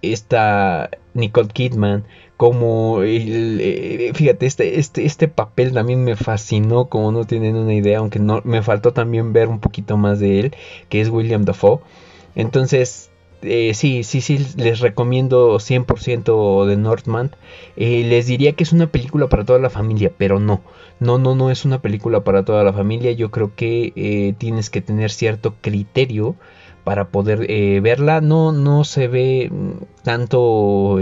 esta 0.00 0.88
Nicole 1.12 1.48
Kidman 1.48 2.04
como 2.42 3.02
el, 3.04 3.60
eh, 3.60 4.10
fíjate 4.16 4.46
este, 4.46 4.80
este, 4.80 5.04
este 5.04 5.28
papel 5.28 5.72
también 5.72 6.02
me 6.02 6.16
fascinó 6.16 6.86
como 6.86 7.12
no 7.12 7.24
tienen 7.24 7.54
una 7.54 7.72
idea 7.72 7.98
aunque 7.98 8.18
no 8.18 8.40
me 8.42 8.62
faltó 8.62 8.92
también 8.92 9.32
ver 9.32 9.46
un 9.46 9.60
poquito 9.60 9.96
más 9.96 10.18
de 10.18 10.40
él 10.40 10.56
que 10.88 11.00
es 11.00 11.08
William 11.08 11.44
Dafoe 11.44 11.78
entonces 12.34 13.12
eh, 13.42 13.74
sí, 13.74 14.02
sí, 14.02 14.20
sí, 14.20 14.44
les 14.56 14.80
recomiendo 14.80 15.60
100% 15.60 16.66
de 16.66 16.76
Northman. 16.76 17.30
Eh, 17.76 18.02
les 18.08 18.26
diría 18.26 18.54
que 18.54 18.64
es 18.64 18.72
una 18.72 18.88
película 18.88 19.28
para 19.28 19.44
toda 19.44 19.60
la 19.60 19.70
familia, 19.70 20.12
pero 20.16 20.40
no. 20.40 20.62
No, 20.98 21.18
no, 21.18 21.36
no 21.36 21.50
es 21.50 21.64
una 21.64 21.80
película 21.80 22.24
para 22.24 22.44
toda 22.44 22.64
la 22.64 22.72
familia. 22.72 23.12
Yo 23.12 23.30
creo 23.30 23.54
que 23.54 23.92
eh, 23.94 24.34
tienes 24.38 24.68
que 24.70 24.80
tener 24.80 25.10
cierto 25.12 25.54
criterio 25.60 26.34
para 26.84 27.08
poder 27.08 27.46
verla. 27.82 28.20
No, 28.20 28.52
no 28.52 28.84
se 28.84 29.08
ve 29.08 29.48
mm, 29.50 30.02
tanto, 30.04 30.98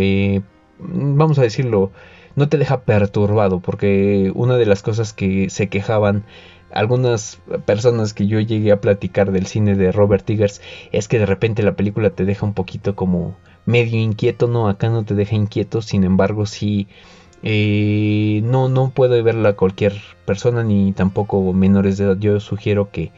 vamos 0.83 1.39
a 1.39 1.43
decirlo, 1.43 1.91
no 2.37 2.49
te 2.49 2.59
deja 2.59 2.83
perturbado, 2.83 3.61
porque 3.61 4.33
una 4.35 4.57
de 4.57 4.67
las 4.67 4.83
cosas 4.83 5.13
que 5.13 5.51
se 5.51 5.69
quejaban 5.69 6.25
algunas 6.71 7.41
personas 7.67 8.15
que 8.15 8.27
yo 8.27 8.41
llegué 8.41 8.73
a 8.73 8.81
platicar 8.81 9.33
del 9.33 9.47
cine 9.47 9.75
de 9.75 9.93
Robert 9.93 10.29
Eggers 10.29 10.61
es 10.93 11.09
que 11.09 11.19
de 11.19 11.27
repente 11.27 11.63
la 11.63 11.75
película 11.75 12.11
te 12.11 12.25
deja 12.25 12.47
un 12.47 12.55
poquito 12.55 12.95
como 12.95 13.37
medio 13.67 14.01
inquieto, 14.01 14.47
no, 14.47 14.69
acá 14.69 14.89
no 14.89 15.05
te 15.05 15.15
deja 15.15 15.35
inquieto, 15.35 15.83
sin 15.83 16.05
embargo 16.05 16.47
sí, 16.47 16.87
eh, 17.43 18.41
no, 18.45 18.69
no 18.69 18.91
puede 18.91 19.23
verla 19.23 19.55
cualquier 19.55 19.95
persona 20.25 20.63
ni 20.63 20.93
tampoco 20.93 21.53
menores 21.53 21.99
de 21.99 22.05
edad, 22.05 22.19
yo 22.19 22.39
sugiero 22.41 22.91
que 22.91 23.13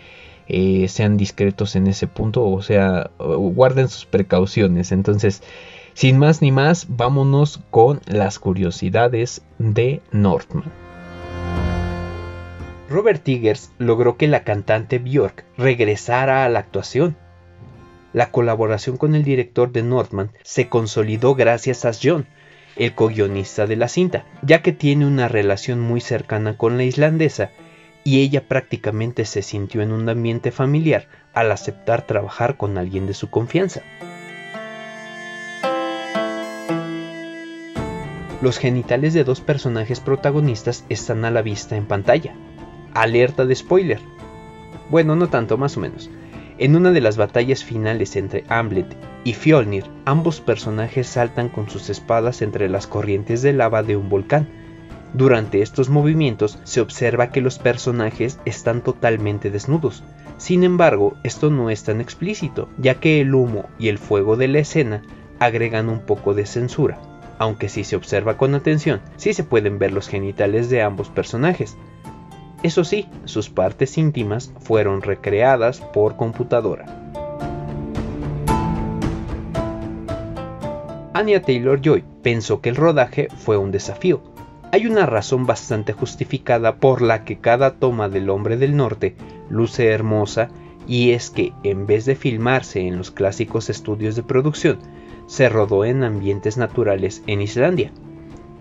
eh, 0.48 0.88
sean 0.88 1.16
discretos 1.16 1.76
en 1.76 1.86
ese 1.86 2.06
punto, 2.06 2.44
o 2.48 2.62
sea, 2.62 3.10
guarden 3.18 3.88
sus 3.88 4.06
precauciones, 4.06 4.92
entonces... 4.92 5.42
Sin 5.94 6.18
más 6.18 6.40
ni 6.40 6.52
más, 6.52 6.86
vámonos 6.88 7.60
con 7.70 8.00
las 8.06 8.38
curiosidades 8.38 9.42
de 9.58 10.00
Northman. 10.10 10.64
Robert 12.88 13.26
Eggers 13.26 13.70
logró 13.78 14.16
que 14.16 14.26
la 14.26 14.44
cantante 14.44 14.98
Björk 14.98 15.44
regresara 15.56 16.44
a 16.44 16.48
la 16.48 16.60
actuación. 16.60 17.16
La 18.12 18.30
colaboración 18.30 18.96
con 18.96 19.14
el 19.14 19.24
director 19.24 19.72
de 19.72 19.82
Northman 19.82 20.32
se 20.42 20.68
consolidó 20.68 21.34
gracias 21.34 21.84
a 21.84 21.92
John, 22.00 22.26
el 22.76 22.94
co-guionista 22.94 23.66
de 23.66 23.76
la 23.76 23.88
cinta, 23.88 24.26
ya 24.42 24.62
que 24.62 24.72
tiene 24.72 25.06
una 25.06 25.28
relación 25.28 25.80
muy 25.80 26.00
cercana 26.00 26.56
con 26.56 26.76
la 26.76 26.84
islandesa 26.84 27.50
y 28.04 28.20
ella 28.20 28.46
prácticamente 28.46 29.24
se 29.24 29.42
sintió 29.42 29.80
en 29.82 29.92
un 29.92 30.08
ambiente 30.08 30.50
familiar 30.50 31.06
al 31.32 31.52
aceptar 31.52 32.06
trabajar 32.06 32.56
con 32.56 32.76
alguien 32.76 33.06
de 33.06 33.14
su 33.14 33.30
confianza. 33.30 33.82
Los 38.42 38.58
genitales 38.58 39.14
de 39.14 39.22
dos 39.22 39.40
personajes 39.40 40.00
protagonistas 40.00 40.84
están 40.88 41.24
a 41.24 41.30
la 41.30 41.42
vista 41.42 41.76
en 41.76 41.86
pantalla, 41.86 42.34
Alerta 42.92 43.46
de 43.46 43.54
spoiler. 43.54 44.00
Bueno, 44.90 45.14
no 45.14 45.28
tanto, 45.28 45.56
más 45.56 45.76
o 45.76 45.80
menos. 45.80 46.10
En 46.58 46.74
una 46.74 46.90
de 46.90 47.00
las 47.00 47.16
batallas 47.16 47.62
finales 47.62 48.16
entre 48.16 48.44
Hamlet 48.48 48.96
y 49.22 49.34
Fjolnir, 49.34 49.84
ambos 50.06 50.40
personajes 50.40 51.06
saltan 51.06 51.50
con 51.50 51.70
sus 51.70 51.88
espadas 51.88 52.42
entre 52.42 52.68
las 52.68 52.88
corrientes 52.88 53.42
de 53.42 53.52
lava 53.52 53.84
de 53.84 53.96
un 53.96 54.08
volcán. 54.08 54.48
Durante 55.14 55.62
estos 55.62 55.88
movimientos 55.88 56.58
se 56.64 56.80
observa 56.80 57.30
que 57.30 57.42
los 57.42 57.60
personajes 57.60 58.40
están 58.44 58.82
totalmente 58.82 59.52
desnudos. 59.52 60.02
Sin 60.36 60.64
embargo, 60.64 61.14
esto 61.22 61.48
no 61.48 61.70
es 61.70 61.84
tan 61.84 62.00
explícito, 62.00 62.68
ya 62.76 62.96
que 62.96 63.20
el 63.20 63.36
humo 63.36 63.66
y 63.78 63.86
el 63.86 63.98
fuego 63.98 64.36
de 64.36 64.48
la 64.48 64.58
escena 64.58 65.02
agregan 65.38 65.88
un 65.88 66.00
poco 66.00 66.34
de 66.34 66.44
censura. 66.44 67.11
Aunque 67.42 67.68
si 67.68 67.82
se 67.82 67.96
observa 67.96 68.36
con 68.36 68.54
atención, 68.54 69.00
sí 69.16 69.32
se 69.32 69.42
pueden 69.42 69.80
ver 69.80 69.90
los 69.90 70.06
genitales 70.06 70.70
de 70.70 70.80
ambos 70.80 71.08
personajes, 71.08 71.76
eso 72.62 72.84
sí, 72.84 73.08
sus 73.24 73.50
partes 73.50 73.98
íntimas 73.98 74.54
fueron 74.60 75.02
recreadas 75.02 75.80
por 75.80 76.14
computadora. 76.14 76.86
Anya 81.14 81.42
Taylor 81.42 81.80
Joy 81.82 82.04
pensó 82.22 82.60
que 82.60 82.68
el 82.68 82.76
rodaje 82.76 83.26
fue 83.38 83.56
un 83.56 83.72
desafío. 83.72 84.22
Hay 84.70 84.86
una 84.86 85.06
razón 85.06 85.44
bastante 85.44 85.92
justificada 85.94 86.76
por 86.76 87.02
la 87.02 87.24
que 87.24 87.40
cada 87.40 87.72
toma 87.72 88.08
del 88.08 88.30
Hombre 88.30 88.56
del 88.56 88.76
Norte 88.76 89.16
luce 89.50 89.88
hermosa 89.88 90.48
y 90.86 91.10
es 91.10 91.28
que 91.30 91.52
en 91.64 91.86
vez 91.86 92.04
de 92.04 92.14
filmarse 92.14 92.86
en 92.86 92.98
los 92.98 93.10
clásicos 93.10 93.68
estudios 93.68 94.14
de 94.14 94.22
producción, 94.22 94.78
se 95.26 95.48
rodó 95.48 95.84
en 95.84 96.04
ambientes 96.04 96.56
naturales 96.56 97.22
en 97.26 97.40
Islandia. 97.40 97.92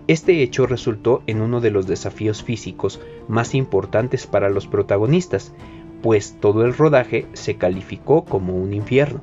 Este 0.08 0.42
hecho 0.42 0.66
resultó 0.66 1.22
en 1.26 1.40
uno 1.40 1.60
de 1.60 1.70
los 1.70 1.86
desafíos 1.86 2.42
físicos 2.42 3.00
más 3.28 3.54
importantes 3.54 4.26
para 4.26 4.50
los 4.50 4.66
protagonistas, 4.66 5.54
pues 6.02 6.36
todo 6.40 6.64
el 6.64 6.74
rodaje 6.74 7.26
se 7.34 7.56
calificó 7.56 8.24
como 8.24 8.56
un 8.56 8.72
infierno. 8.74 9.22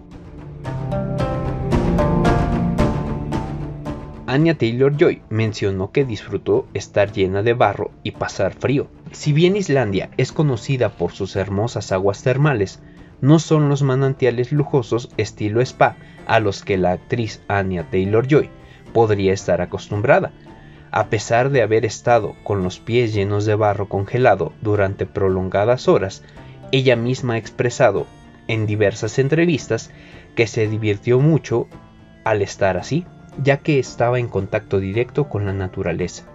Anya 4.30 4.56
Taylor 4.56 4.96
Joy 4.96 5.24
mencionó 5.30 5.92
que 5.92 6.06
disfrutó 6.06 6.68
estar 6.76 7.12
llena 7.12 7.42
de 7.42 7.54
barro 7.54 7.90
y 8.04 8.12
pasar 8.12 8.54
frío. 8.54 8.88
Si 9.12 9.34
bien 9.34 9.56
Islandia 9.56 10.12
es 10.18 10.32
conocida 10.32 10.90
por 10.90 11.14
sus 11.14 11.36
hermosas 11.36 11.92
aguas 11.92 12.22
termales, 12.22 12.80
no 13.22 13.40
son 13.40 13.70
los 13.70 13.84
manantiales 13.84 14.52
lujosos 14.52 15.10
estilo 15.18 15.62
spa 15.62 15.98
a 16.26 16.40
los 16.40 16.64
que 16.64 16.78
la 16.78 16.92
actriz 16.92 17.42
Anya 17.48 17.90
Taylor 17.90 18.28
Joy 18.28 18.50
podría 18.94 19.34
estar 19.34 19.62
acostumbrada, 19.62 20.32
a 20.92 21.08
pesar 21.08 21.50
de 21.50 21.62
haber 21.62 21.86
estado 21.86 22.36
con 22.44 22.64
los 22.64 22.80
pies 22.80 23.14
llenos 23.14 23.46
de 23.46 23.56
barro 23.56 23.88
congelado 23.88 24.54
durante 24.62 25.06
prolongadas 25.06 25.88
horas, 25.88 26.24
ella 26.72 26.96
misma 26.96 27.34
ha 27.34 27.38
expresado 27.38 28.08
en 28.48 28.66
diversas 28.66 29.20
entrevistas 29.20 29.92
que 30.36 30.48
se 30.48 30.68
divirtió 30.68 31.20
mucho 31.20 31.68
al 32.24 32.42
estar 32.42 32.78
así, 32.78 33.06
ya 33.44 33.58
que 33.58 33.80
estaba 33.80 34.20
en 34.20 34.28
contacto 34.28 34.80
directo 34.80 35.30
con 35.30 35.46
la 35.46 35.54
naturaleza. 35.54 36.26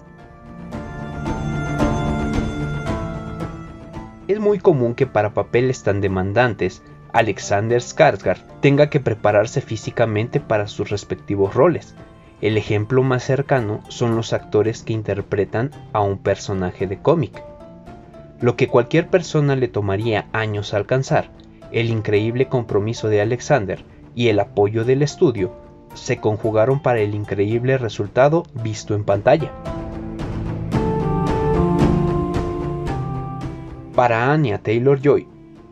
Es 4.35 4.41
muy 4.41 4.59
común 4.59 4.97
que 4.97 5.07
para 5.07 5.33
papeles 5.33 5.85
tan 5.85 6.01
demandantes, 6.01 6.83
Alexander 7.13 7.81
Skarsgård 7.81 8.43
tenga 8.61 8.91
que 8.91 8.99
prepararse 8.99 9.61
físicamente 9.61 10.41
para 10.41 10.67
sus 10.67 10.91
respectivos 10.91 11.55
roles, 11.55 11.95
el 12.41 12.57
ejemplo 12.57 13.05
más 13.05 13.23
cercano 13.23 13.85
son 13.87 14.17
los 14.17 14.33
actores 14.33 14.83
que 14.83 14.93
interpretan 14.93 15.71
a 15.93 16.01
un 16.01 16.19
personaje 16.19 16.89
de 16.89 16.99
cómic. 16.99 17.45
Lo 18.41 18.57
que 18.57 18.67
cualquier 18.67 19.07
persona 19.07 19.55
le 19.55 19.69
tomaría 19.69 20.27
años 20.33 20.75
alcanzar, 20.75 21.31
el 21.71 21.89
increíble 21.91 22.49
compromiso 22.49 23.09
de 23.09 23.21
Alexander 23.21 23.85
y 24.17 24.31
el 24.31 24.41
apoyo 24.41 24.85
del 24.85 25.03
estudio 25.03 25.55
se 25.95 26.17
conjugaron 26.17 26.83
para 26.83 26.99
el 26.99 27.15
increíble 27.15 27.79
resultado 27.79 28.43
visto 28.65 28.97
en 28.97 29.05
pantalla. 29.05 29.53
Para 34.05 34.31
Anya 34.31 34.59
Taylor 34.59 35.01
Joy, 35.01 35.27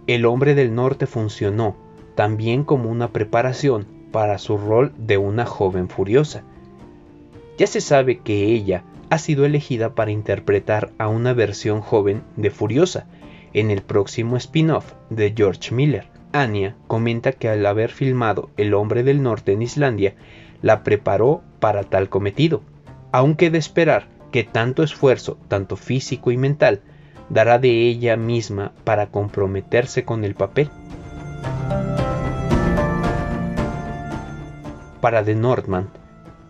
El 0.07 0.25
hombre 0.25 0.55
del 0.55 0.75
norte 0.75 1.07
funcionó 1.07 1.77
también 2.15 2.65
como 2.65 2.89
una 2.89 3.09
preparación 3.09 3.87
para 4.11 4.39
su 4.39 4.57
rol 4.57 4.95
de 4.97 5.19
una 5.19 5.45
joven 5.45 5.91
furiosa. 5.91 6.43
Ya 7.59 7.67
se 7.67 7.83
sabe 7.83 8.21
que 8.21 8.45
ella 8.45 8.85
ha 9.11 9.19
sido 9.19 9.45
elegida 9.45 9.95
para 9.95 10.13
interpretar 10.13 10.93
a 10.97 11.09
una 11.09 11.35
versión 11.35 11.83
joven 11.83 12.23
de 12.37 12.49
Furiosa 12.49 13.07
en 13.53 13.71
el 13.71 13.83
próximo 13.83 14.39
spin-off 14.39 14.95
de 15.11 15.35
George 15.37 15.75
Miller. 15.75 16.07
Anya 16.33 16.75
comenta 16.87 17.33
que 17.33 17.51
al 17.51 17.67
haber 17.67 17.91
filmado 17.91 18.49
El 18.57 18.73
hombre 18.73 19.03
del 19.03 19.23
norte 19.23 19.53
en 19.53 19.61
Islandia, 19.61 20.15
la 20.63 20.85
preparó 20.85 21.43
para 21.61 21.85
tal 21.85 22.09
cometido, 22.09 22.63
aunque 23.13 23.51
de 23.51 23.59
esperar 23.59 24.09
que 24.31 24.43
tanto 24.43 24.83
esfuerzo, 24.83 25.37
tanto 25.49 25.77
físico 25.77 26.31
y 26.31 26.39
mental, 26.39 26.81
dará 27.29 27.59
de 27.59 27.89
ella 27.89 28.17
misma 28.17 28.73
para 28.85 29.07
comprometerse 29.07 30.05
con 30.05 30.25
el 30.25 30.35
papel. 30.35 30.71
Para 35.01 35.25
The 35.25 35.35
Northman, 35.35 35.91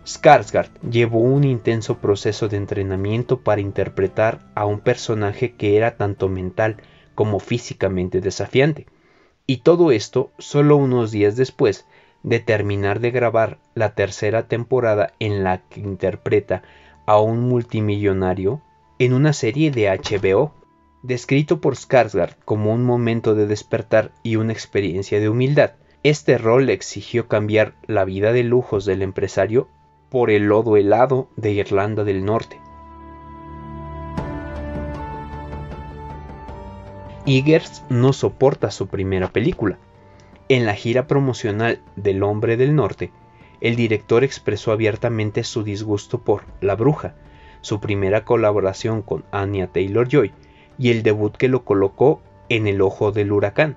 Skarsgård 0.05 0.69
llevó 0.91 1.21
un 1.21 1.45
intenso 1.45 1.99
proceso 1.99 2.49
de 2.49 2.57
entrenamiento 2.57 3.41
para 3.41 3.61
interpretar 3.61 4.41
a 4.55 4.67
un 4.67 4.81
personaje 4.81 5.55
que 5.55 5.77
era 5.77 5.97
tanto 5.97 6.29
mental 6.29 6.77
como 7.15 7.39
físicamente 7.39 8.21
desafiante. 8.21 8.87
Y 9.47 9.59
todo 9.59 9.93
esto 9.93 10.33
solo 10.39 10.77
unos 10.77 11.13
días 11.13 11.37
después 11.37 11.87
de 12.23 12.41
terminar 12.41 13.01
de 13.01 13.11
grabar 13.11 13.59
la 13.75 13.95
tercera 13.95 14.49
temporada 14.49 15.13
en 15.19 15.45
la 15.45 15.63
que 15.69 15.81
interpreta 15.81 16.63
a 17.07 17.21
un 17.21 17.41
multimillonario 17.49 18.61
en 18.99 19.13
una 19.13 19.33
serie 19.33 19.71
de 19.71 19.89
HBO, 19.89 20.55
descrito 21.03 21.61
por 21.61 21.75
Skarsgård 21.75 22.37
como 22.45 22.73
un 22.73 22.85
momento 22.85 23.35
de 23.35 23.47
despertar 23.47 24.13
y 24.23 24.37
una 24.37 24.53
experiencia 24.53 25.21
de 25.21 25.29
humildad. 25.29 25.73
Este 26.05 26.39
rol 26.39 26.67
le 26.67 26.73
exigió 26.73 27.29
cambiar 27.29 27.75
la 27.87 28.05
vida 28.05 28.33
de 28.33 28.45
lujos 28.45 28.85
del 28.85 29.03
empresario 29.03 29.69
por 30.11 30.31
el 30.31 30.45
lodo 30.45 30.77
helado 30.77 31.29
de 31.37 31.53
Irlanda 31.53 32.05
del 32.05 32.25
Norte. 32.25 32.61
Eggers 37.25 37.85
no 37.89 38.13
soporta 38.13 38.71
su 38.71 38.89
primera 38.89 39.33
película. 39.33 39.79
En 40.49 40.67
la 40.67 40.75
gira 40.75 41.07
promocional 41.07 41.81
del 41.95 42.23
Hombre 42.23 42.57
del 42.57 42.75
Norte, 42.75 43.13
el 43.61 43.77
director 43.77 44.25
expresó 44.25 44.73
abiertamente 44.73 45.45
su 45.45 45.63
disgusto 45.63 46.19
por 46.19 46.45
La 46.61 46.75
Bruja, 46.75 47.15
su 47.61 47.81
primera 47.81 48.25
colaboración 48.25 49.03
con 49.03 49.25
Anya 49.31 49.69
Taylor 49.69 50.09
Joy 50.09 50.33
y 50.79 50.91
el 50.91 51.03
debut 51.03 51.37
que 51.37 51.49
lo 51.49 51.65
colocó 51.65 52.23
en 52.49 52.67
el 52.67 52.81
ojo 52.81 53.13
del 53.13 53.33
huracán. 53.33 53.77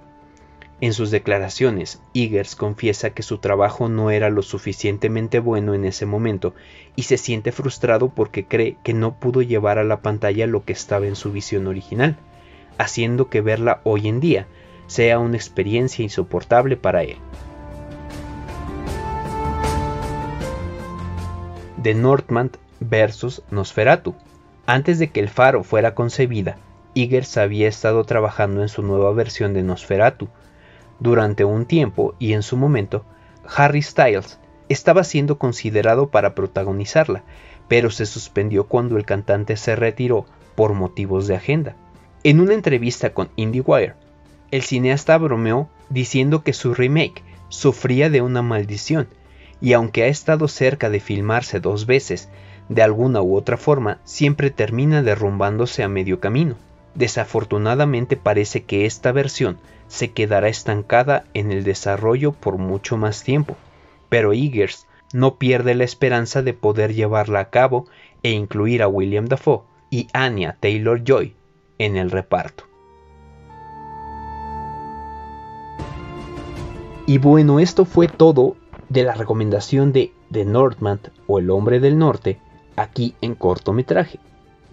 En 0.81 0.93
sus 0.93 1.09
declaraciones, 1.09 2.01
Eggers 2.13 2.55
confiesa 2.55 3.11
que 3.11 3.23
su 3.23 3.37
trabajo 3.37 3.87
no 3.87 4.11
era 4.11 4.29
lo 4.29 4.41
suficientemente 4.41 5.39
bueno 5.39 5.73
en 5.73 5.85
ese 5.85 6.05
momento 6.05 6.53
y 6.97 7.03
se 7.03 7.17
siente 7.17 7.53
frustrado 7.53 8.09
porque 8.09 8.45
cree 8.45 8.77
que 8.83 8.93
no 8.93 9.17
pudo 9.17 9.41
llevar 9.41 9.77
a 9.77 9.85
la 9.85 10.01
pantalla 10.01 10.47
lo 10.47 10.65
que 10.65 10.73
estaba 10.73 11.07
en 11.07 11.15
su 11.15 11.31
visión 11.31 11.67
original, 11.67 12.17
haciendo 12.77 13.29
que 13.29 13.39
verla 13.39 13.79
hoy 13.83 14.09
en 14.09 14.19
día 14.19 14.47
sea 14.87 15.19
una 15.19 15.37
experiencia 15.37 16.03
insoportable 16.03 16.75
para 16.75 17.03
él. 17.03 17.17
The 21.81 21.93
Northman 21.93 22.51
vs 22.79 23.43
Nosferatu. 23.51 24.15
Antes 24.65 24.99
de 24.99 25.11
que 25.11 25.19
el 25.19 25.29
faro 25.29 25.63
fuera 25.63 25.93
concebida, 25.93 26.57
Eggers 26.95 27.37
había 27.37 27.67
estado 27.67 28.03
trabajando 28.05 28.61
en 28.61 28.69
su 28.69 28.81
nueva 28.81 29.11
versión 29.11 29.53
de 29.53 29.63
Nosferatu, 29.63 30.29
durante 30.99 31.43
un 31.43 31.65
tiempo 31.65 32.15
y 32.19 32.33
en 32.33 32.41
su 32.41 32.55
momento, 32.57 33.05
Harry 33.55 33.81
Styles 33.81 34.39
estaba 34.69 35.03
siendo 35.03 35.37
considerado 35.37 36.09
para 36.09 36.33
protagonizarla, 36.33 37.23
pero 37.67 37.91
se 37.91 38.05
suspendió 38.05 38.67
cuando 38.67 38.97
el 38.97 39.05
cantante 39.05 39.57
se 39.57 39.75
retiró 39.75 40.25
por 40.55 40.73
motivos 40.73 41.27
de 41.27 41.35
agenda. 41.35 41.75
En 42.23 42.39
una 42.39 42.53
entrevista 42.53 43.13
con 43.13 43.29
IndieWire, 43.35 43.95
el 44.51 44.63
cineasta 44.63 45.17
bromeó 45.17 45.69
diciendo 45.89 46.43
que 46.43 46.53
su 46.53 46.73
remake 46.73 47.23
sufría 47.49 48.09
de 48.09 48.21
una 48.21 48.41
maldición, 48.41 49.07
y 49.61 49.73
aunque 49.73 50.03
ha 50.03 50.07
estado 50.07 50.47
cerca 50.47 50.89
de 50.89 50.99
filmarse 50.99 51.59
dos 51.59 51.85
veces, 51.85 52.29
de 52.69 52.81
alguna 52.81 53.21
u 53.21 53.35
otra 53.35 53.57
forma 53.57 53.99
siempre 54.03 54.49
termina 54.49 55.03
derrumbándose 55.03 55.83
a 55.83 55.89
medio 55.89 56.19
camino. 56.19 56.55
Desafortunadamente 56.95 58.15
parece 58.15 58.63
que 58.63 58.85
esta 58.85 59.11
versión 59.11 59.57
se 59.87 60.11
quedará 60.11 60.47
estancada 60.47 61.25
en 61.33 61.51
el 61.51 61.63
desarrollo 61.63 62.31
por 62.31 62.57
mucho 62.57 62.97
más 62.97 63.23
tiempo, 63.23 63.57
pero 64.09 64.33
Eggers 64.33 64.87
no 65.13 65.35
pierde 65.35 65.75
la 65.75 65.83
esperanza 65.83 66.41
de 66.41 66.53
poder 66.53 66.93
llevarla 66.93 67.39
a 67.39 67.49
cabo 67.49 67.85
e 68.23 68.31
incluir 68.31 68.81
a 68.81 68.87
William 68.87 69.27
Dafoe 69.27 69.61
y 69.89 70.07
Anya 70.13 70.57
Taylor 70.59 71.03
Joy 71.03 71.35
en 71.77 71.97
el 71.97 72.11
reparto. 72.11 72.63
Y 77.07 77.19
bueno, 77.19 77.59
esto 77.59 77.85
fue 77.85 78.07
todo 78.07 78.55
de 78.89 79.03
la 79.03 79.13
recomendación 79.13 79.91
de 79.91 80.11
The 80.31 80.45
Northman 80.45 81.01
o 81.27 81.39
El 81.39 81.51
Hombre 81.51 81.79
del 81.79 81.99
Norte 81.99 82.39
aquí 82.75 83.15
en 83.21 83.35
cortometraje. 83.35 84.19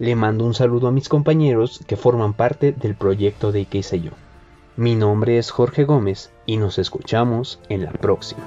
Le 0.03 0.17
mando 0.17 0.43
un 0.43 0.53
saludo 0.53 0.89
a 0.89 0.91
mis 0.91 1.07
compañeros 1.07 1.79
que 1.87 1.95
forman 1.95 2.33
parte 2.33 2.73
del 2.73 2.93
proyecto 2.93 3.53
de 3.53 3.63
qué 3.63 3.83
sé 3.83 4.01
yo. 4.01 4.11
Mi 4.75 4.95
nombre 4.95 5.37
es 5.37 5.49
Jorge 5.49 5.85
Gómez 5.85 6.29
y 6.45 6.57
nos 6.57 6.77
escuchamos 6.77 7.61
en 7.69 7.85
la 7.85 7.93
próxima. 7.93 8.43